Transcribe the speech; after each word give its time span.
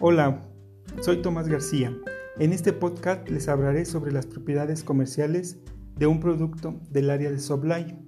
Hola, 0.00 0.44
soy 1.00 1.22
Tomás 1.22 1.48
García. 1.48 1.92
En 2.38 2.52
este 2.52 2.72
podcast 2.72 3.28
les 3.28 3.48
hablaré 3.48 3.84
sobre 3.84 4.12
las 4.12 4.26
propiedades 4.26 4.84
comerciales 4.84 5.58
de 5.96 6.06
un 6.06 6.20
producto 6.20 6.80
del 6.88 7.10
área 7.10 7.32
de 7.32 7.40
Sublime. 7.40 7.98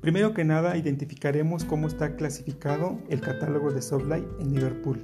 Primero 0.00 0.34
que 0.34 0.44
nada, 0.44 0.76
identificaremos 0.76 1.64
cómo 1.64 1.88
está 1.88 2.14
clasificado 2.14 3.00
el 3.08 3.20
catálogo 3.20 3.72
de 3.72 3.82
Sublime 3.82 4.28
en 4.38 4.54
Liverpool, 4.54 5.00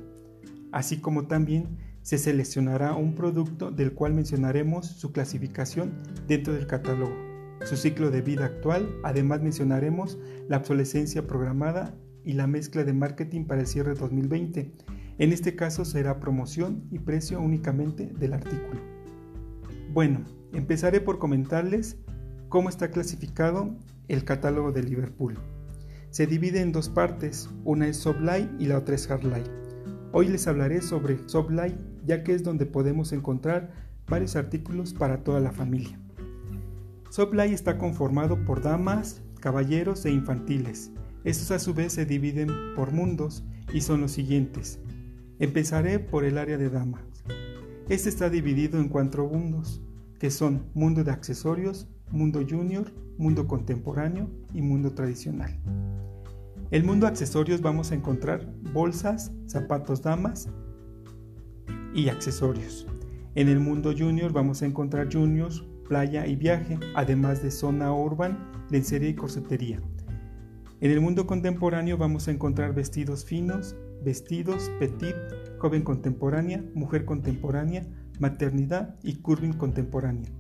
así 0.70 1.00
como 1.00 1.27
también 1.27 1.77
se 2.02 2.18
seleccionará 2.18 2.95
un 2.95 3.16
producto 3.16 3.73
del 3.73 3.92
cual 3.92 4.14
mencionaremos 4.14 4.86
su 4.86 5.10
clasificación 5.10 5.92
dentro 6.28 6.52
del 6.52 6.68
catálogo, 6.68 7.16
su 7.64 7.77
ciclo 7.77 8.12
de 8.12 8.23
vida 8.23 8.45
actual, 8.45 8.88
además 9.02 9.42
mencionaremos 9.42 10.20
la 10.48 10.59
obsolescencia 10.59 11.27
programada 11.27 11.96
y 12.24 12.34
la 12.34 12.46
mezcla 12.46 12.84
de 12.84 12.92
marketing 12.92 13.46
para 13.46 13.62
el 13.62 13.66
cierre 13.66 13.95
2020 13.95 14.70
en 15.19 15.33
este 15.33 15.56
caso 15.56 15.84
será 15.84 16.20
promoción 16.20 16.84
y 16.91 16.98
precio 16.98 17.41
únicamente 17.41 18.12
del 18.19 18.34
artículo. 18.34 18.80
Bueno, 19.92 20.25
empezaré 20.52 21.01
por 21.01 21.19
comentarles 21.19 21.97
cómo 22.48 22.69
está 22.69 22.91
clasificado 22.91 23.77
el 24.09 24.25
catálogo 24.25 24.73
de 24.73 24.83
Liverpool. 24.83 25.39
Se 26.11 26.27
divide 26.27 26.61
en 26.61 26.73
dos 26.73 26.89
partes, 26.89 27.51
una 27.65 27.89
es 27.89 27.97
Sublight 27.97 28.48
y 28.61 28.66
la 28.66 28.79
otra 28.79 28.95
es 28.95 29.06
Hardlight. 29.06 29.48
Hoy 30.12 30.29
les 30.29 30.47
hablaré 30.47 30.83
sobre 30.83 31.19
Sublight 31.28 31.77
ya 32.05 32.23
que 32.23 32.34
es 32.34 32.45
donde 32.45 32.67
podemos 32.67 33.12
encontrar 33.12 33.73
varios 34.06 34.37
artículos 34.37 34.95
para 34.95 35.25
toda 35.25 35.41
la 35.41 35.51
familia. 35.51 35.98
Sublight 37.11 37.53
está 37.53 37.78
conformado 37.78 38.45
por 38.45 38.62
damas, 38.62 39.23
caballeros 39.41 40.05
e 40.05 40.11
infantiles. 40.11 40.92
Estos 41.25 41.51
a 41.51 41.58
su 41.58 41.75
vez 41.75 41.95
se 41.95 42.06
dividen 42.06 42.48
por 42.77 42.92
mundos 42.92 43.45
y 43.73 43.80
son 43.80 44.03
los 44.03 44.12
siguientes. 44.12 44.78
Empezaré 45.39 45.98
por 45.98 46.25
el 46.25 46.39
área 46.39 46.56
de 46.56 46.70
damas. 46.70 47.03
Este 47.91 48.09
está 48.09 48.31
dividido 48.31 48.79
en 48.79 48.89
cuatro 48.89 49.29
mundos, 49.29 49.83
que 50.19 50.31
son 50.31 50.65
mundo 50.73 51.05
de 51.05 51.11
accesorios, 51.11 51.87
mundo 52.11 52.41
junior, 52.48 52.91
mundo 53.19 53.47
contemporáneo 53.47 54.31
y 54.55 54.62
mundo 54.62 54.92
tradicional. 54.92 55.55
El 56.70 56.84
mundo 56.84 57.07
accesorios 57.07 57.61
vamos 57.61 57.92
a 57.92 57.97
encontrar 57.97 58.51
bolsas, 58.73 59.31
zapatos 59.47 60.01
damas 60.01 60.48
y 61.95 62.09
accesorios. 62.09 62.87
En 63.34 63.48
el 63.48 63.61
mundo 63.61 63.92
junior 63.97 64.33
vamos 64.33 64.62
a 64.62 64.67
encontrar 64.67 65.12
juniors, 65.12 65.67
playa 65.87 66.27
y 66.27 66.34
viaje, 66.34 66.79
además 66.95 67.42
de 67.42 67.51
zona 67.51 67.92
urban, 67.92 68.39
lencería 68.70 69.11
y 69.11 69.14
corsetería. 69.14 69.83
En 70.81 70.91
el 70.91 71.03
mundo 71.03 71.27
contemporáneo 71.27 71.98
vamos 71.98 72.27
a 72.27 72.31
encontrar 72.31 72.75
vestidos 72.75 73.27
finos, 73.27 73.77
vestidos, 74.02 74.70
petit, 74.78 75.16
joven 75.58 75.83
contemporánea, 75.83 76.64
mujer 76.75 77.05
contemporánea, 77.05 77.86
maternidad 78.19 78.97
y 79.02 79.16
curving 79.16 79.52
contemporánea. 79.52 80.30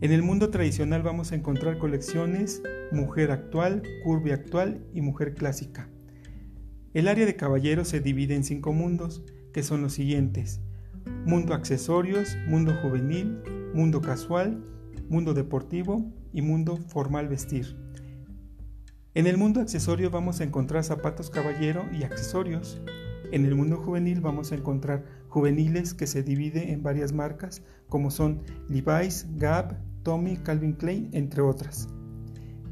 En 0.00 0.12
el 0.12 0.22
mundo 0.22 0.50
tradicional 0.50 1.02
vamos 1.02 1.32
a 1.32 1.36
encontrar 1.36 1.78
colecciones 1.78 2.62
mujer 2.92 3.30
actual, 3.30 3.82
curvy 4.04 4.30
actual 4.30 4.84
y 4.92 5.00
mujer 5.00 5.34
clásica. 5.34 5.88
El 6.94 7.08
área 7.08 7.26
de 7.26 7.36
caballeros 7.36 7.88
se 7.88 8.00
divide 8.00 8.34
en 8.34 8.44
cinco 8.44 8.72
mundos, 8.72 9.24
que 9.52 9.62
son 9.62 9.82
los 9.82 9.94
siguientes. 9.94 10.60
Mundo 11.24 11.54
accesorios, 11.54 12.36
mundo 12.46 12.74
juvenil, 12.82 13.38
mundo 13.74 14.00
casual, 14.00 14.64
mundo 15.08 15.34
deportivo 15.34 16.12
y 16.32 16.42
mundo 16.42 16.76
formal 16.76 17.28
vestir. 17.28 17.76
En 19.16 19.26
el 19.26 19.38
mundo 19.38 19.62
accesorio 19.62 20.10
vamos 20.10 20.42
a 20.42 20.44
encontrar 20.44 20.84
zapatos 20.84 21.30
caballero 21.30 21.86
y 21.90 22.02
accesorios. 22.02 22.82
En 23.32 23.46
el 23.46 23.54
mundo 23.54 23.78
juvenil 23.78 24.20
vamos 24.20 24.52
a 24.52 24.56
encontrar 24.56 25.06
juveniles 25.30 25.94
que 25.94 26.06
se 26.06 26.22
divide 26.22 26.70
en 26.72 26.82
varias 26.82 27.14
marcas 27.14 27.62
como 27.88 28.10
son 28.10 28.42
Levi's, 28.68 29.26
Gap, 29.36 29.78
Tommy, 30.02 30.36
Calvin 30.36 30.74
Klein, 30.74 31.08
entre 31.12 31.40
otras. 31.40 31.88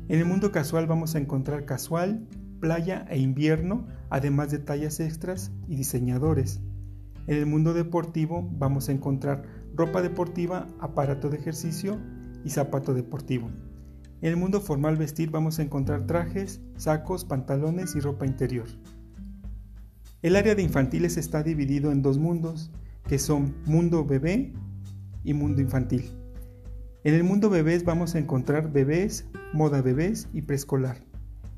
En 0.08 0.18
el 0.18 0.26
mundo 0.26 0.52
casual 0.52 0.86
vamos 0.86 1.14
a 1.14 1.18
encontrar 1.18 1.64
casual, 1.64 2.28
playa 2.60 3.06
e 3.08 3.18
invierno, 3.18 3.86
además 4.10 4.50
de 4.50 4.58
tallas 4.58 5.00
extras 5.00 5.50
y 5.66 5.76
diseñadores. 5.76 6.60
En 7.26 7.38
el 7.38 7.46
mundo 7.46 7.72
deportivo 7.72 8.46
vamos 8.52 8.90
a 8.90 8.92
encontrar 8.92 9.44
ropa 9.74 10.02
deportiva, 10.02 10.66
aparato 10.78 11.30
de 11.30 11.38
ejercicio 11.38 11.98
y 12.44 12.50
zapato 12.50 12.92
deportivo. 12.92 13.48
En 14.24 14.30
el 14.30 14.36
mundo 14.38 14.62
formal 14.62 14.96
vestir 14.96 15.30
vamos 15.30 15.58
a 15.58 15.62
encontrar 15.62 16.06
trajes, 16.06 16.62
sacos, 16.78 17.26
pantalones 17.26 17.94
y 17.94 18.00
ropa 18.00 18.24
interior. 18.24 18.64
El 20.22 20.34
área 20.36 20.54
de 20.54 20.62
infantiles 20.62 21.18
está 21.18 21.42
dividido 21.42 21.92
en 21.92 22.00
dos 22.00 22.16
mundos, 22.16 22.70
que 23.06 23.18
son 23.18 23.54
mundo 23.66 24.06
bebé 24.06 24.54
y 25.24 25.34
mundo 25.34 25.60
infantil. 25.60 26.10
En 27.04 27.12
el 27.12 27.22
mundo 27.22 27.50
bebés 27.50 27.84
vamos 27.84 28.14
a 28.14 28.18
encontrar 28.18 28.72
bebés, 28.72 29.26
moda 29.52 29.82
bebés 29.82 30.26
y 30.32 30.40
preescolar. 30.40 30.96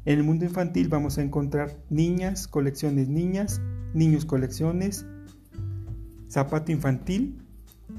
En 0.04 0.18
el 0.18 0.24
mundo 0.24 0.44
infantil 0.44 0.88
vamos 0.88 1.18
a 1.18 1.22
encontrar 1.22 1.78
niñas, 1.88 2.48
colecciones 2.48 3.06
niñas, 3.08 3.60
niños 3.94 4.24
colecciones, 4.24 5.06
zapato 6.28 6.72
infantil 6.72 7.40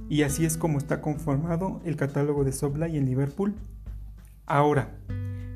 y 0.10 0.24
así 0.24 0.44
es 0.44 0.58
como 0.58 0.78
está 0.78 1.00
conformado 1.00 1.80
el 1.86 1.96
catálogo 1.96 2.44
de 2.44 2.52
Soblay 2.52 2.98
en 2.98 3.06
Liverpool 3.06 3.56
Ahora, 4.50 4.98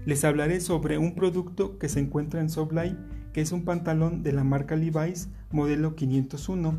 les 0.06 0.26
hablaré 0.26 0.60
sobre 0.60 0.98
un 0.98 1.16
producto 1.16 1.80
que 1.80 1.88
se 1.88 2.02
encuentra 2.02 2.42
en 2.42 2.50
Sublime, 2.50 2.98
que 3.32 3.40
es 3.40 3.54
un 3.54 3.64
pantalón 3.64 4.22
de 4.22 4.34
la 4.34 4.44
marca 4.44 4.76
Levi's 4.76 5.30
modelo 5.50 5.96
501. 5.96 6.78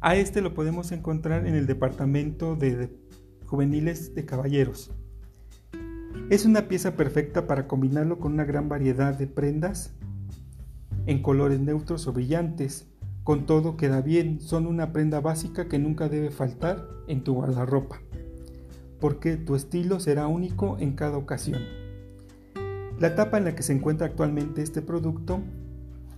A 0.00 0.14
este 0.14 0.40
lo 0.40 0.54
podemos 0.54 0.92
encontrar 0.92 1.48
en 1.48 1.56
el 1.56 1.66
departamento 1.66 2.54
de 2.54 2.96
juveniles 3.46 4.14
de 4.14 4.24
caballeros. 4.24 4.92
Es 6.30 6.44
una 6.44 6.68
pieza 6.68 6.94
perfecta 6.94 7.48
para 7.48 7.66
combinarlo 7.66 8.20
con 8.20 8.34
una 8.34 8.44
gran 8.44 8.68
variedad 8.68 9.12
de 9.12 9.26
prendas 9.26 9.96
en 11.06 11.22
colores 11.22 11.58
neutros 11.58 12.06
o 12.06 12.12
brillantes. 12.12 12.86
Con 13.24 13.46
todo 13.46 13.76
queda 13.76 14.00
bien, 14.00 14.40
son 14.40 14.68
una 14.68 14.92
prenda 14.92 15.18
básica 15.18 15.66
que 15.66 15.80
nunca 15.80 16.08
debe 16.08 16.30
faltar 16.30 16.86
en 17.08 17.24
tu 17.24 17.34
guardarropa 17.34 18.00
porque 19.00 19.36
tu 19.36 19.54
estilo 19.54 19.98
será 20.00 20.26
único 20.26 20.76
en 20.78 20.92
cada 20.92 21.16
ocasión. 21.16 21.62
La 22.98 23.08
etapa 23.08 23.38
en 23.38 23.44
la 23.44 23.54
que 23.54 23.62
se 23.62 23.72
encuentra 23.72 24.06
actualmente 24.06 24.62
este 24.62 24.82
producto 24.82 25.40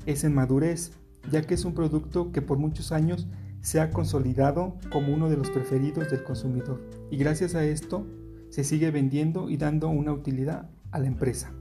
es 0.04 0.24
en 0.24 0.34
madurez, 0.34 0.92
ya 1.30 1.42
que 1.42 1.54
es 1.54 1.64
un 1.64 1.74
producto 1.74 2.32
que 2.32 2.42
por 2.42 2.58
muchos 2.58 2.90
años 2.90 3.28
se 3.60 3.80
ha 3.80 3.90
consolidado 3.90 4.76
como 4.90 5.14
uno 5.14 5.30
de 5.30 5.36
los 5.36 5.48
preferidos 5.50 6.10
del 6.10 6.24
consumidor 6.24 6.80
y 7.10 7.16
gracias 7.16 7.54
a 7.54 7.64
esto 7.64 8.04
se 8.50 8.64
sigue 8.64 8.90
vendiendo 8.90 9.48
y 9.48 9.56
dando 9.56 9.88
una 9.88 10.12
utilidad 10.12 10.68
a 10.90 10.98
la 10.98 11.06
empresa. 11.06 11.52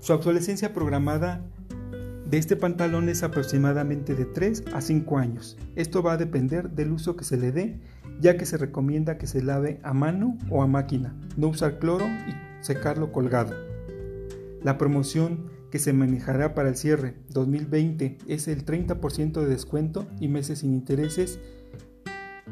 Su 0.00 0.12
obsolescencia 0.12 0.72
programada 0.72 1.44
de 2.26 2.38
este 2.38 2.56
pantalón 2.56 3.08
es 3.08 3.22
aproximadamente 3.22 4.14
de 4.14 4.24
3 4.24 4.64
a 4.72 4.80
5 4.80 5.18
años. 5.18 5.56
Esto 5.76 6.02
va 6.02 6.12
a 6.14 6.16
depender 6.16 6.70
del 6.70 6.92
uso 6.92 7.16
que 7.16 7.24
se 7.24 7.36
le 7.36 7.52
dé, 7.52 7.80
ya 8.20 8.36
que 8.36 8.46
se 8.46 8.56
recomienda 8.56 9.18
que 9.18 9.26
se 9.26 9.42
lave 9.42 9.80
a 9.82 9.94
mano 9.94 10.36
o 10.50 10.62
a 10.62 10.66
máquina, 10.66 11.14
no 11.36 11.48
usar 11.48 11.78
cloro 11.78 12.06
y 12.06 12.64
secarlo 12.64 13.12
colgado. 13.12 13.54
La 14.62 14.76
promoción 14.76 15.50
que 15.70 15.78
se 15.78 15.92
manejará 15.92 16.54
para 16.54 16.68
el 16.68 16.76
cierre 16.76 17.14
2020 17.30 18.18
es 18.26 18.48
el 18.48 18.64
30% 18.64 19.40
de 19.40 19.46
descuento 19.46 20.06
y 20.20 20.28
meses 20.28 20.60
sin 20.60 20.74
intereses. 20.74 21.38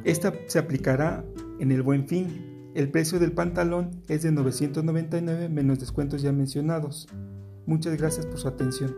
Esta 0.05 0.33
se 0.47 0.59
aplicará 0.59 1.25
en 1.59 1.73
el 1.73 1.83
buen 1.83 2.07
fin. 2.07 2.71
El 2.75 2.91
precio 2.91 3.19
del 3.19 3.33
pantalón 3.33 4.03
es 4.09 4.23
de 4.23 4.31
999 4.31 5.49
menos 5.49 5.81
descuentos 5.81 6.23
ya 6.23 6.33
mencionados. 6.33 7.09
Muchas 7.67 7.97
gracias 7.97 8.25
por 8.25 8.39
su 8.39 8.49
atención. 8.49 8.95